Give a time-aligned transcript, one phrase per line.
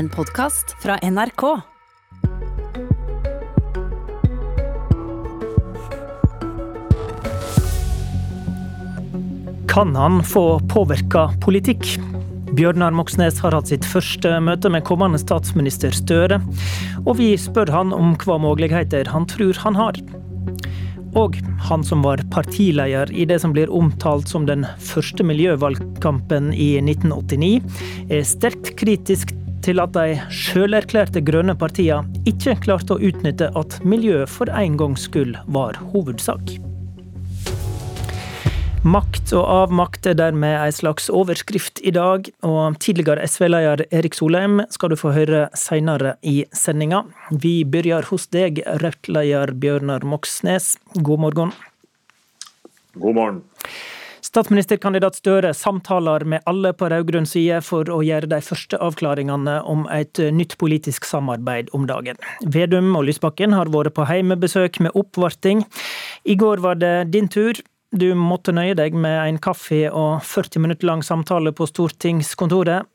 [0.00, 1.42] En podkast fra NRK.
[9.68, 11.98] Kan han få påvirka politikk?
[12.56, 16.40] Bjørnar Moxnes har hatt sitt første møte med kommende statsminister Støre,
[17.04, 20.00] og vi spør han om hva muligheter han tror han har.
[21.12, 21.36] Og
[21.68, 27.52] han som var partileder i det som blir omtalt som den første miljøvalgkampen i 1989,
[28.08, 34.24] er sterkt kritisk til at de sjølerklærte grønne partiene ikke klarte å utnytte at miljø
[34.30, 36.56] for en gangs skyld var hovedsak.
[38.80, 44.62] Makt og avmakt er dermed ei slags overskrift i dag, og tidligere SV-leder Erik Solheim
[44.72, 47.02] skal du få høre seinere i sendinga.
[47.28, 50.78] Vi begynner hos deg, Rødt-leder Bjørnar Moxnes.
[50.96, 51.52] God morgen.
[52.96, 53.42] God morgen.
[54.30, 59.88] Statsministerkandidat Støre samtaler med alle på rød-grønn side for å gjøre de første avklaringene om
[59.90, 62.20] et nytt politisk samarbeid om dagen.
[62.46, 65.64] Vedum og Lysbakken har vært på heimebesøk med oppvarting.
[66.22, 67.58] I går var det din tur.
[67.90, 72.86] Du måtte nøye deg med en kaffe og 40 minutter lang samtale på stortingskontoret,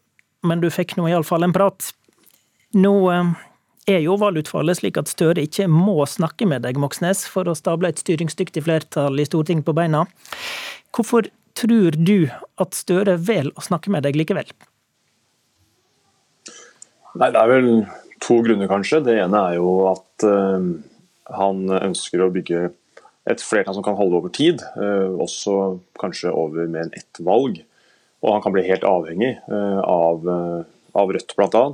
[0.47, 1.89] men du fikk nå iallfall en prat.
[2.79, 3.33] Nå eh,
[3.91, 7.91] er jo valgutfallet slik at Støre ikke må snakke med deg, Moxnes, for å stable
[7.91, 10.05] et styringsdyktig flertall i Stortinget på beina.
[10.95, 12.29] Hvorfor tror du
[12.61, 14.47] at Støre velger å snakke med deg likevel?
[17.15, 17.69] Nei, Det er vel
[18.23, 19.03] to grunner, kanskje.
[19.03, 20.63] Det ene er jo at uh,
[21.35, 22.69] han ønsker å bygge
[23.25, 27.61] et flertall som kan holde over tid, uh, også kanskje over mer enn ett valg.
[28.23, 30.27] Og han kan bli helt avhengig uh, av,
[30.95, 31.65] av Rødt, bl.a.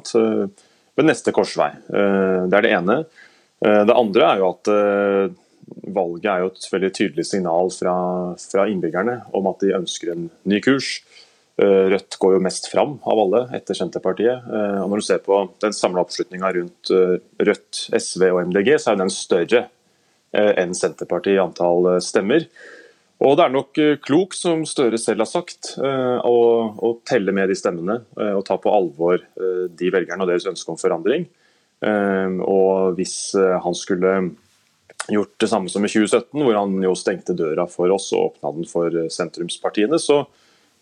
[0.97, 1.69] Ved neste korsvei.
[1.87, 2.95] det er det ene.
[3.63, 4.69] det andre er jo at
[5.91, 7.95] valget er jo et veldig tydelig signal fra,
[8.39, 10.99] fra innbyggerne om at de ønsker en ny kurs.
[11.61, 14.47] Rødt går jo mest fram av alle etter Senterpartiet.
[14.81, 16.91] og Når du ser på den samla oppslutninga rundt
[17.37, 19.65] Rødt, SV og MDG, så er den større
[20.31, 22.47] enn Senterpartiet i antall stemmer.
[23.21, 26.37] Og Det er nok klokt, som Støre selv har sagt, å,
[26.73, 27.99] å telle med de stemmene
[28.31, 31.27] og ta på alvor de velgerne og deres ønske om forandring.
[31.83, 34.15] Og Hvis han skulle
[35.09, 38.53] gjort det samme som i 2017, hvor han jo stengte døra for oss og åpna
[38.59, 40.23] den for sentrumspartiene, så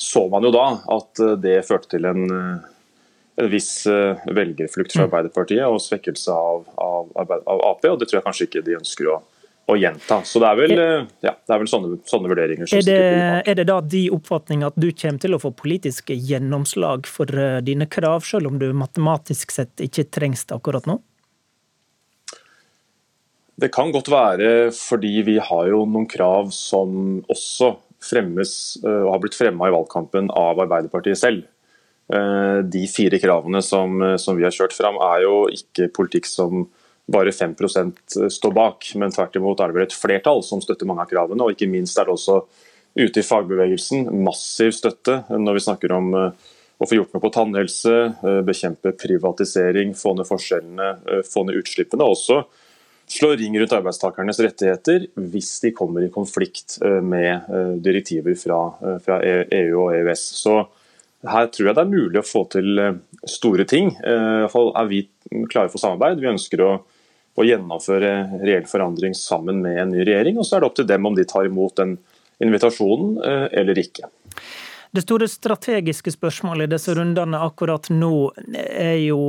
[0.02, 5.09] så man jo da at det førte til en, en viss velgerflukt fra mm.
[5.09, 9.09] Arbeiderpartiet og svekkelse av, av, av, Ap, og det tror jeg kanskje ikke de ønsker
[9.12, 9.18] å,
[9.68, 10.22] å gjenta.
[10.24, 10.75] Så det er vel,
[11.19, 12.72] ja, det er vel sånne, sånne, vurderinger.
[12.80, 12.97] Er det,
[13.44, 17.90] er det da de oppfatning at du kommer til å få politiske gjennomslag for dine
[17.91, 21.01] krav, selv om du matematisk sett ikke trengs det akkurat nå?
[23.59, 28.52] Det kan godt være fordi vi har jo noen krav som også fremmes
[28.86, 31.42] eh, og har blitt fremma i valgkampen av Arbeiderpartiet selv.
[32.14, 36.69] Eh, de fire kravene som, som, vi har kjørt fram er jo ikke politikk som
[37.09, 41.03] bare 5% står bak, men tvert imot er det vel et flertall som støtter mange
[41.03, 41.44] av kravene.
[41.44, 42.40] og Ikke minst er det også
[43.00, 46.48] ute i fagbevegelsen massiv støtte når vi snakker om eh,
[46.80, 47.94] å få gjort noe på tannhelse,
[48.48, 52.08] bekjempe privatisering, få ned forskjellene, få ned utslippene.
[52.08, 52.38] også
[53.12, 58.59] slå ring rundt arbeidstakernes rettigheter hvis de kommer i konflikt eh, med eh, direktiver fra,
[58.84, 60.25] eh, fra EU e og EØS.
[60.44, 60.59] Så
[61.30, 62.80] her tror jeg det er mulig å få til
[63.28, 63.90] store ting.
[63.92, 65.02] I er vi
[65.52, 66.22] klare for samarbeid.
[66.22, 66.69] Vi ønsker å,
[67.36, 70.40] å gjennomføre reell forandring sammen med en ny regjering.
[70.40, 71.98] Og så er det opp til dem om de tar imot den
[72.40, 73.19] invitasjonen
[73.52, 74.08] eller ikke.
[74.92, 79.20] Det store strategiske spørsmålet i disse rundene akkurat nå er jo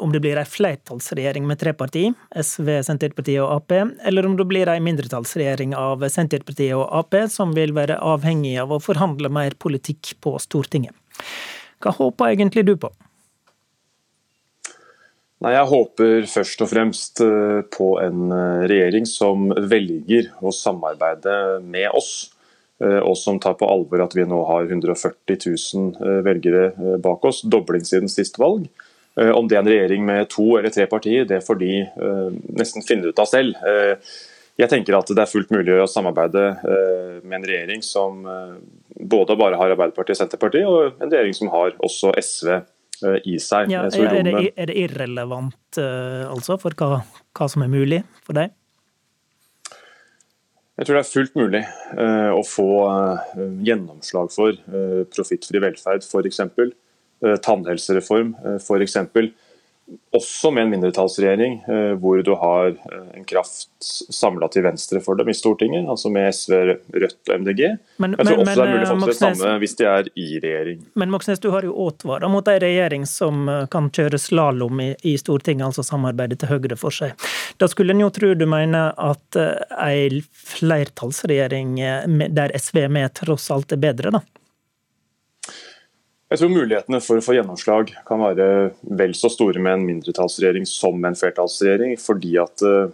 [0.00, 3.74] om det blir ei flertallsregjering med tre partier, SV, Senterpartiet og Ap,
[4.08, 8.74] eller om det blir ei mindretallsregjering av Senterpartiet og Ap, som vil være avhengig av
[8.74, 10.96] å forhandle mer politikk på Stortinget.
[11.82, 12.90] Hva håper egentlig du på?
[15.42, 21.58] Nei, Jeg håper først og fremst eh, på en eh, regjering som velger å samarbeide
[21.66, 22.31] med oss
[22.82, 27.84] og som tar på alvor at vi nå har 140 000 velgere bak oss, dobling
[27.86, 28.66] siden sist valg.
[29.20, 32.28] Eh, om det er en regjering med to eller tre partier, det får de eh,
[32.56, 33.58] nesten finne ut av selv.
[33.68, 34.14] Eh,
[34.60, 36.42] jeg tenker at det er fullt mulig å samarbeide
[37.24, 38.18] med en regjering som
[39.00, 42.50] både bare har Arbeiderpartiet og Senterpartiet, og en regjering som har også SV
[43.32, 43.72] i seg.
[43.72, 47.00] Ja, er, det, er, det, irrelevant altså for hva,
[47.32, 48.52] hva, som er mulig for deg?
[50.78, 51.60] Jeg tror det er fullt mulig
[52.32, 52.68] å få
[53.66, 54.56] gjennomslag for
[55.12, 56.40] profittfri velferd, f.eks.
[57.22, 58.96] Eh, tannhelsereform eh, f.eks.
[60.12, 65.18] også med en mindretallsregjering eh, hvor du har eh, en kraft samla til venstre for
[65.18, 66.54] dem i Stortinget, altså med SV,
[66.92, 67.62] Rødt og MDG.
[68.02, 69.88] Men, jeg tror men, også det er mulig å få til det samme hvis de
[69.90, 70.82] er i regjering.
[71.00, 75.16] Men Moxnes, du har jo advart mot en regjering som kan kjøre slalåm i, i,
[75.20, 77.16] Stortinget, altså samarbeide til høyre for seg.
[77.60, 79.40] Da skulle en jo tro du mener at
[79.80, 80.22] ei
[80.56, 81.76] flertallsregjering
[82.36, 84.22] der SV er med, tross alt er bedre, da?
[86.32, 88.44] Jeg tror mulighetene for å få gjennomslag kan være
[88.96, 91.98] vel så store med en mindretallsregjering som en flertallsregjering.
[92.00, 92.88] fordi at uh,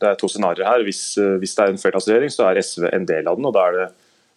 [0.00, 0.84] Det er to scenarioer her.
[0.86, 3.48] Hvis, uh, hvis, det er en flertallsregjering, så er SV en del av den.
[3.50, 3.88] og Da er det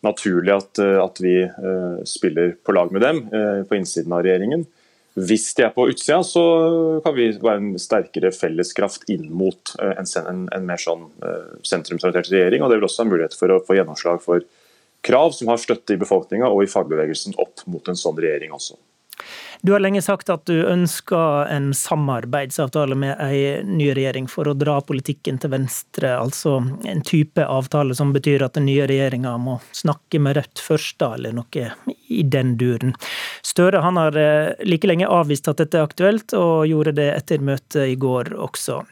[0.03, 1.37] naturlig at, uh, at vi
[2.03, 3.23] spiller på lag med dem
[3.69, 4.67] på innsiden av regjeringen.
[5.15, 6.43] Hvis de er på utsida, så
[7.05, 11.07] kan vi være en sterkere felleskraft inn mot en, en, en mer sånn
[11.63, 12.65] sentrumsorientert regjering.
[12.65, 14.43] og Det vil også ha mulighet for å få gjennomslag for
[15.05, 18.77] krav som har støtte i befolkninga og i fagbevegelsen opp mot en sånn regjering også.
[19.61, 24.55] Du har lenge sagt at du ønsker en samarbeidsavtale med ei ny regjering for å
[24.57, 29.57] dra politikken til venstre, altså en type avtale som betyr at den nye regjeringa må
[29.73, 31.69] snakke med Rødt først, da, eller noe
[32.11, 32.93] i den duren.
[33.45, 37.41] Støre han har eh, like lenge avvist at dette er aktuelt, og gjorde det etter
[37.45, 38.83] møtet i går også.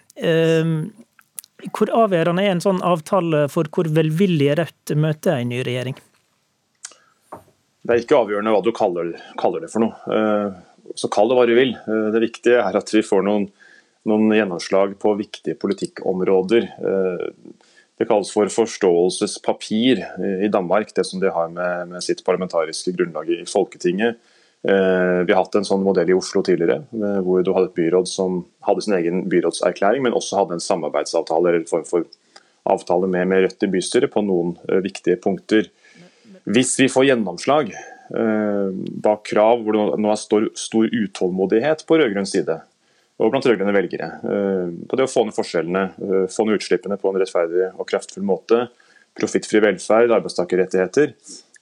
[1.71, 5.95] Hvor avgjørende er en sånn avtale for hvor velvillig Rødt møter en ny regjering?
[7.83, 9.95] Det er ikke avgjørende hva du kaller, kaller det for noe.
[10.07, 11.74] Eh, så kall det hva du vil.
[11.75, 13.50] Eh, det viktige er at vi får noen,
[14.07, 16.69] noen gjennomslag på viktige politikkområder.
[16.80, 17.25] Eh,
[18.00, 20.01] det kalles for forståelsespapir
[20.44, 24.18] i Danmark, det som de har med, med sitt parlamentariske grunnlag i Folketinget.
[24.63, 26.86] Eh, vi har hatt en sånn modell i Oslo tidligere,
[27.25, 31.51] hvor du hadde et byråd som hadde sin egen byrådserklæring, men også hadde en samarbeidsavtale
[31.51, 32.07] eller en form for
[32.71, 35.68] avtale med, med Rødt i bystyret på noen uh, viktige punkter.
[36.48, 38.69] Hvis vi får gjennomslag uh,
[39.04, 42.62] bak krav hvor det nå er stor, stor utålmodighet på rød-grønn side,
[43.19, 44.07] og blant rød-grønne velgere,
[44.89, 45.83] på det å få ned forskjellene,
[46.33, 48.63] få ned utslippene på en rettferdig og kraftfull måte,
[49.15, 51.13] profittfri velferd, arbeidstakerrettigheter,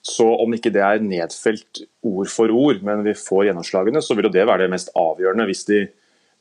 [0.02, 4.30] så om ikke det er nedfelt ord for ord, men vi får gjennomslagene, så vil
[4.30, 5.46] jo det være det mest avgjørende.
[5.50, 5.84] Hvis de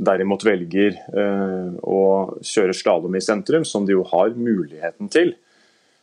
[0.01, 2.01] derimot velger eh, å
[2.41, 5.35] kjøre slalåm i sentrum, som de jo har muligheten til,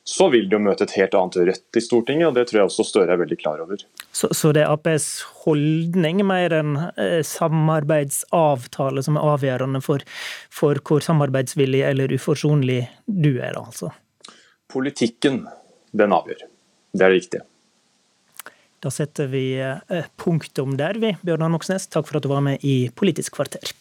[0.08, 2.70] så vil de jo møte et helt annet Rødt i Stortinget, og det tror jeg
[2.70, 3.82] også Støre er veldig klar over.
[4.16, 5.08] Så, så det er Aps
[5.44, 10.06] holdning mer enn eh, samarbeidsavtale som er avgjørende for,
[10.54, 13.92] for hvor samarbeidsvillig eller uforsonlig du er, altså?
[14.72, 15.42] Politikken,
[15.98, 16.46] den avgjør.
[16.94, 17.46] Det er det viktige.
[18.84, 21.16] Da setter vi eh, punktum der, vi.
[21.26, 23.74] Bjørnar Moxnes, takk for at du var med i Politisk kvarter.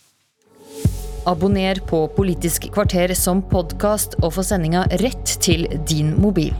[1.26, 6.54] Abonner på Politisk kvarter som podkast, og få sendinga rett til din mobil.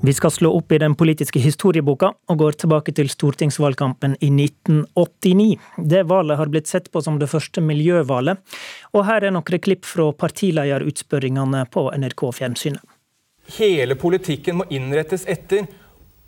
[0.00, 5.58] Vi skal slå opp i den politiske historieboka, og går tilbake til stortingsvalgkampen i 1989.
[5.76, 8.40] Det valget har blitt sett på som det første miljøvalget,
[8.96, 12.99] og her er noen klipp fra partilederutspørringene på NRK Fjernsynet.
[13.58, 15.66] Hele politikken må innrettes etter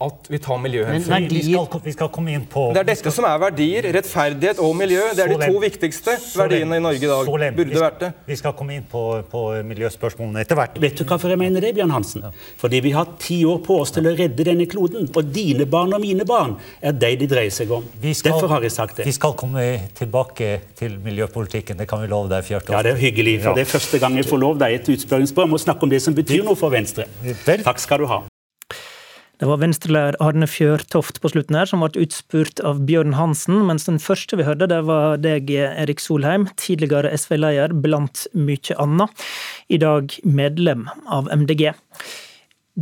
[0.07, 1.13] at vi tar miljøhensyn.
[1.13, 2.69] Men vi skal, vi skal, komme inn på...
[2.75, 3.89] Det er dette som er verdier.
[3.97, 5.03] Rettferdighet og miljø.
[5.17, 7.33] Det er de to viktigste verdiene i Norge i dag.
[7.57, 8.13] Burde vært det.
[8.29, 10.79] Vi skal komme inn på, på miljøspørsmålene etter hvert.
[10.83, 12.27] Vet du hvorfor jeg mener det, Bjørn Hansen?
[12.61, 15.09] Fordi vi har ti år på oss til å redde denne kloden.
[15.13, 17.87] Og dine barn og mine barn er de de dreier seg om.
[18.03, 19.07] Skal, Derfor har jeg sagt det.
[19.09, 19.65] Vi skal komme
[19.99, 21.79] tilbake til miljøpolitikken.
[21.79, 22.75] Det kan vi love deg, Fjørtoft.
[22.75, 23.39] Ja, det er hyggelig.
[23.43, 23.61] For ja.
[23.61, 26.03] det er første gang jeg får lov deg et utspørringsspørsmål om å snakke om det
[26.05, 27.09] som betyr noe for Venstre.
[27.63, 28.23] Takk skal du ha.
[29.43, 33.89] Det var Venstre-leder Arne Fjørtoft på slutten her, som ble utspurt av Bjørn Hansen, mens
[33.89, 39.25] den første vi hørte, det var deg, Erik Solheim, tidligere SV-leder blant mye annet,
[39.67, 41.73] i dag medlem av MDG.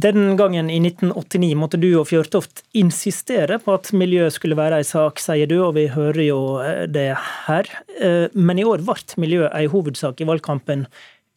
[0.04, 4.84] Den gangen i 1989 måtte du og Fjørtoft insistere på at miljø skulle være ei
[4.84, 7.14] sak, sier du, og vi hører jo eh, det
[7.46, 7.72] her.
[7.96, 10.84] Eh, men i år ble miljø ei hovedsak i valgkampen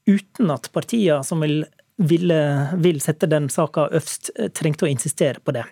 [0.04, 1.62] uten at partiene som vil
[1.98, 5.66] ville, vil sette den saka øverst, eh, trengte å insistere på det.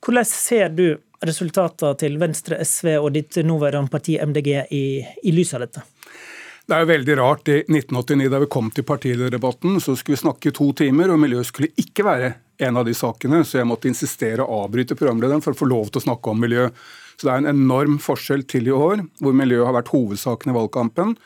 [0.00, 4.84] Hvordan ser du resultatene til Venstre, SV og ditt nåværende parti MDG i,
[5.24, 5.84] i lys av dette?
[6.70, 7.48] Det er jo veldig rart.
[7.50, 11.18] I 1989, da vi kom til partilederdebatten, så skulle vi snakke i to timer, og
[11.18, 12.28] miljø skulle ikke være
[12.62, 15.90] en av de sakene, så jeg måtte insistere å avbryte programlederen for å få lov
[15.90, 16.68] til å snakke om miljø.
[17.18, 20.56] Så det er en enorm forskjell til i år, hvor miljø har vært hovedsaken i
[20.56, 21.16] valgkampen.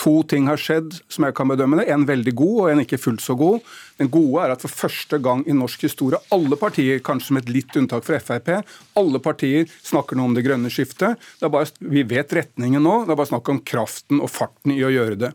[0.00, 1.88] To ting har skjedd som jeg kan bedømme det.
[1.92, 3.60] En veldig god og en ikke fullt så god.
[4.00, 7.54] Den gode er at for første gang i norsk historie, alle partier, kanskje med et
[7.58, 8.48] litt unntak for Frp,
[8.96, 11.20] alle partier snakker nå om det grønne skiftet.
[11.40, 14.80] Det bare, vi vet retningen nå, det er bare snakk om kraften og farten i
[14.86, 15.34] å gjøre det.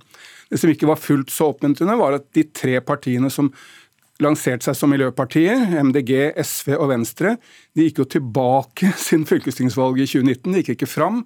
[0.50, 3.51] Det som ikke var fullt så oppmuntrende, var at de tre partiene som
[4.24, 7.35] lanserte seg som miljøpartier, MDG, SV og Venstre,
[7.75, 10.53] de gikk jo tilbake siden fylkestingsvalget i 2019.
[10.53, 11.25] De gikk ikke fram.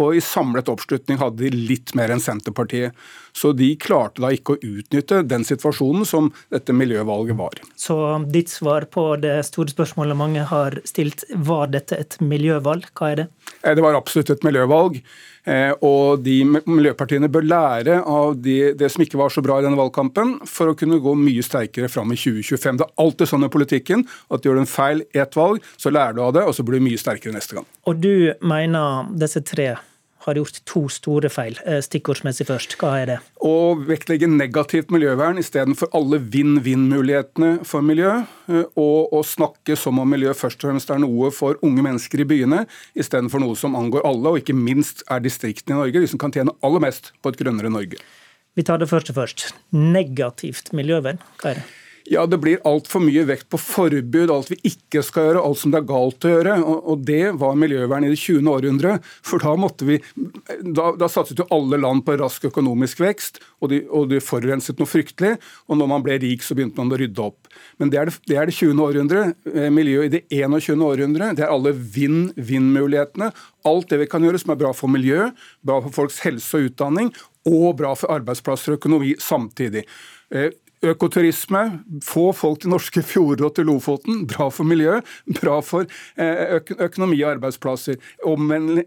[0.00, 2.94] Og i samlet oppslutning hadde de litt mer enn Senterpartiet.
[3.34, 7.60] Så de klarte da ikke å utnytte den situasjonen som dette miljøvalget var.
[7.78, 7.96] Så
[8.30, 12.90] ditt svar på det store spørsmålet mange har stilt, var dette et miljøvalg?
[12.94, 13.28] Hva er det?
[13.62, 15.00] Eh, det var absolutt et miljøvalg.
[15.44, 19.66] Eh, og de miljøpartiene bør lære av de, det som ikke var så bra i
[19.66, 22.80] denne valgkampen, for å kunne gå mye sterkere fram i 2025.
[22.80, 25.92] Det er alltid sånn i politikken at gjør du en feil i ett valg, så
[25.92, 27.68] lærer du av det, og så blir du mye sterkere neste gang.
[27.90, 29.74] Og du mener disse tre
[30.24, 31.58] har gjort to store feil.
[31.68, 33.18] Eh, stikkordsmessig først, hva er det?
[33.44, 38.16] Å vektlegge negativt miljøvern istedenfor alle vinn-vinn-mulighetene for miljø.
[38.48, 42.24] Eh, og å snakke som om miljø først og fremst er noe for unge mennesker
[42.24, 42.64] i byene,
[42.96, 46.34] istedenfor noe som angår alle, og ikke minst er distriktene i Norge, de som kan
[46.34, 48.00] tjene aller mest på et grønnere Norge.
[48.54, 49.48] Vi tar det første først.
[49.74, 51.70] Negativt miljøvern, hva er det?
[52.04, 55.72] Ja, det blir altfor mye vekt på forbud, alt vi ikke skal gjøre, alt som
[55.72, 56.56] det er galt å gjøre.
[56.60, 58.44] Og, det var miljøvern i det 20.
[58.52, 58.98] århundre.
[59.24, 59.96] For da måtte vi
[60.44, 64.80] Da, da satset jo alle land på rask økonomisk vekst, og de, og de, forurenset
[64.80, 65.38] noe fryktelig.
[65.68, 67.48] Og når man ble rik, så begynte man å rydde opp.
[67.80, 68.82] Men det er det, det, er det 20.
[68.84, 69.22] århundre.
[69.54, 70.84] Eh, miljøet i det 21.
[70.84, 73.30] århundre, det er alle vinn-vinn-mulighetene.
[73.70, 75.30] Alt det vi kan gjøre som er bra for miljø,
[75.64, 77.14] bra for folks helse og utdanning,
[77.48, 79.86] og bra for arbeidsplasser og økonomi samtidig.
[80.84, 81.60] Økoturisme,
[82.04, 84.24] få folk til norske fjorder og til Lofoten.
[84.28, 85.06] Bra for miljøet,
[85.40, 85.88] bra for
[86.20, 87.96] eh, økonomi og arbeidsplasser.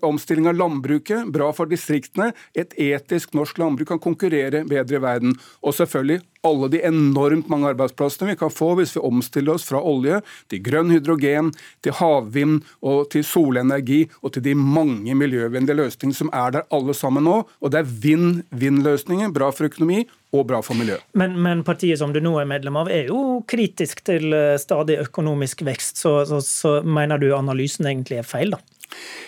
[0.05, 2.33] Omstilling av landbruket, bra for distriktene.
[2.53, 5.37] Et etisk norsk landbruk kan konkurrere bedre i verden.
[5.65, 9.81] Og selvfølgelig alle de enormt mange arbeidsplassene vi kan få hvis vi omstiller oss fra
[9.81, 11.49] olje til grønn hydrogen,
[11.83, 16.95] til havvind og til solenergi og til de mange miljøvennlige løsningene som er der alle
[16.97, 17.41] sammen nå.
[17.61, 19.33] Og det er vinn-vinn-løsninger.
[19.33, 21.05] Bra for økonomi og bra for miljøet.
[21.17, 24.99] Men, men, partiet som du nå er medlem av, er jo kritisk til eh, stadig
[25.05, 26.01] økonomisk vekst.
[26.03, 28.61] Så, så, så mener du analysen egentlig er feil, da?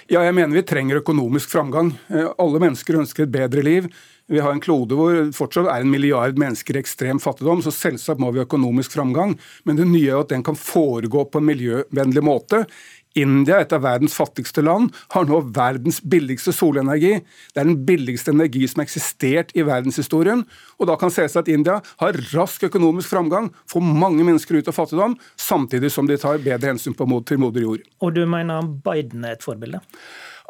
[0.10, 1.94] Ja, jeg mener vi trenger økonomisk framgang.
[2.12, 3.90] Eh, alle mennesker ønsker et bedre liv.
[4.30, 8.22] Vi har en klode hvor fortsatt er en milliard mennesker i ekstrem fattigdom, så selvsagt
[8.22, 9.34] må vi ha økonomisk framgang.
[9.66, 12.64] Men det nye er at den kan foregå på en miljøvennlig måte.
[13.18, 17.16] India, et av verdens fattigste land, har nå verdens billigste solenergi.
[17.54, 20.46] Det er den billigste energi som har eksistert i verdenshistorien.
[20.78, 24.78] Og da kan selvsagt at India har rask økonomisk framgang, får mange mennesker ut av
[24.78, 27.86] fattigdom, samtidig som de tar bedre hensyn til moder jord.
[28.06, 29.82] Og du mener Biden er et forbilde?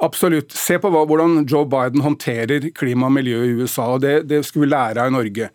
[0.01, 0.53] Absolutt.
[0.55, 3.95] Se på hva, hvordan Joe Biden håndterer klima og miljø i USA.
[3.95, 5.49] og Det, det skulle vi lære av i Norge.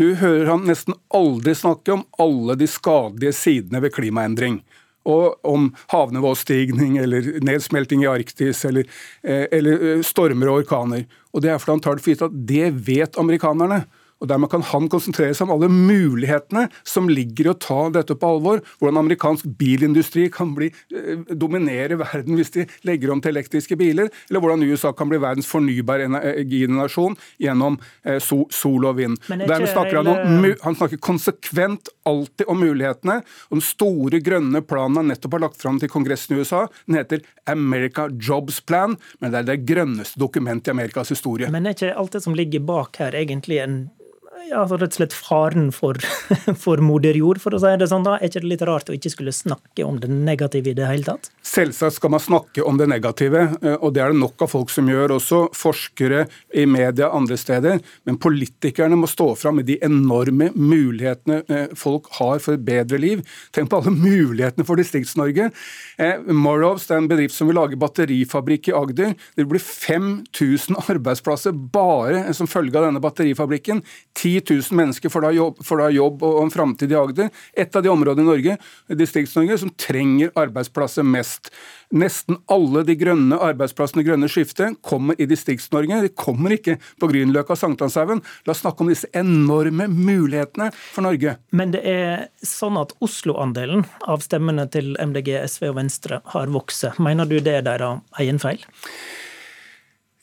[0.00, 4.62] Du hører han nesten aldri snakke om alle de skadelige sidene ved klimaendring.
[5.04, 8.88] Og om havnivåstigning eller nedsmelting i Arktis eller,
[9.22, 11.04] eh, eller eh, stormer og orkaner.
[11.34, 13.84] Og Det er fordi han tar det for gitt at det vet amerikanerne.
[14.24, 18.16] Og Dermed kan han konsentrere seg om alle mulighetene som ligger i å ta dette
[18.16, 18.62] på alvor.
[18.80, 24.08] Hvordan amerikansk bilindustri kan bli, eh, dominere verden hvis de legger om til elektriske biler.
[24.30, 29.18] Eller hvordan USA kan bli verdens fornybare energinasjon gjennom eh, sol og vind.
[29.28, 33.20] Dermed snakker han, om, han snakker konsekvent alltid om mulighetene.
[33.50, 36.96] Og den store grønne planen han nettopp har lagt fram til Kongressen i USA, den
[36.96, 38.96] heter America Jobs Plan.
[39.20, 41.50] Men det er det grønneste dokumentet i Amerikas historie.
[41.52, 43.78] Men er ikke alt det som ligger bak her, egentlig en
[44.50, 45.98] ja, rett og slett faren for,
[46.64, 48.04] for moder jord, for å si det sånn.
[48.06, 48.16] da.
[48.18, 51.06] Er ikke det litt rart å ikke skulle snakke om det negative i det hele
[51.06, 51.30] tatt?
[51.46, 54.72] Selvsagt skal man snakke om det negative, eh, og det er det nok av folk
[54.74, 55.40] som gjør også.
[55.56, 57.80] Forskere i media andre steder.
[58.04, 63.00] Men politikerne må stå fram med de enorme mulighetene eh, folk har for et bedre
[63.00, 63.24] liv.
[63.54, 65.50] Tenk på alle mulighetene for Distrikts-Norge.
[65.96, 69.16] Eh, Morrows det er en bedrift som vil lage batterifabrikk i Agder.
[69.38, 73.80] Det blir 5000 arbeidsplasser bare som følge av denne batterifabrikken.
[74.18, 77.30] 10 10 000 mennesker får da jobb, får da jobb og en framtid i Agder.
[77.52, 78.56] Et av de områdene i Norge,
[78.88, 81.50] Distrikts-Norge som trenger arbeidsplasser mest.
[81.94, 86.00] Nesten alle de grønne arbeidsplassene i grønne skiftet kommer i Distrikts-Norge.
[86.06, 88.22] De kommer ikke på Grünerløkka og Sankthanshaugen.
[88.46, 91.36] La oss snakke om disse enorme mulighetene for Norge.
[91.54, 96.86] Men det er sånn at Oslo-andelen av stemmene til MDG, SV og Venstre har vokst.
[96.98, 98.64] Mener du det er deres egen feil?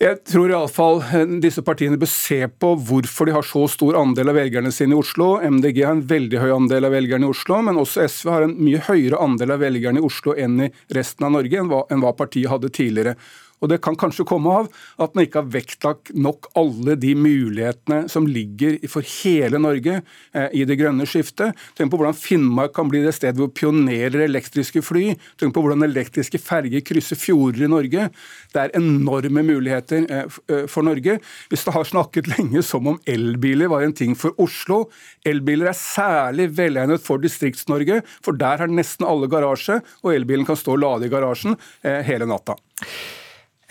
[0.01, 4.31] Jeg tror iallfall eh, disse partiene bør se på hvorfor de har så stor andel
[4.31, 5.35] av velgerne sine i Oslo.
[5.45, 8.55] MDG har en veldig høy andel av velgerne i Oslo, men også SV har en
[8.57, 12.01] mye høyere andel av velgerne i Oslo enn i resten av Norge, enn hva, enn
[12.01, 13.13] hva partiet hadde tidligere.
[13.61, 14.69] Og Det kan kanskje komme av
[15.01, 20.47] at man ikke har vektlagt nok alle de mulighetene som ligger for hele Norge eh,
[20.57, 21.57] i det grønne skiftet.
[21.77, 25.11] Tenk på hvordan Finnmark kan bli det stedet hvor pionerer elektriske fly.
[25.39, 28.09] Tenk på hvordan elektriske ferger krysser fjorder i Norge.
[28.51, 31.19] Det er enorme muligheter eh, eh, for Norge.
[31.53, 34.87] Hvis det har snakket lenge som om elbiler var en ting for Oslo.
[35.27, 40.57] Elbiler er særlig velegnet for Distrikts-Norge, for der har nesten alle garasje, og elbilen kan
[40.57, 42.57] stå og lade i garasjen hele natta.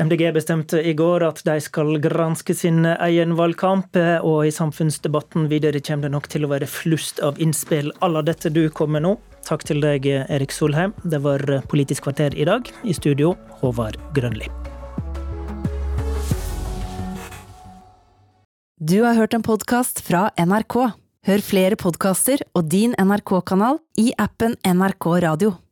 [0.01, 5.83] MDG bestemte i går at de skal granske sin egen valgkamp, og i samfunnsdebatten videre
[5.85, 9.05] kommer det nok til å være flust av innspill à la dette du kom med
[9.05, 9.13] nå.
[9.45, 10.97] Takk til deg, Erik Solheim.
[11.05, 12.73] Det var Politisk kvarter i dag.
[12.81, 14.49] I studio, Håvard Grønli.
[18.81, 20.77] Du har hørt en podkast fra NRK.
[21.29, 25.59] Hør flere podkaster og din NRK-kanal i appen NRK Radio.